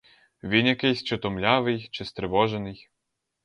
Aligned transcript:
Він 0.43 0.67
якийсь 0.67 1.03
чи 1.03 1.17
то 1.17 1.31
млявий, 1.31 1.87
чи 1.91 2.05
стривожений. 2.05 2.89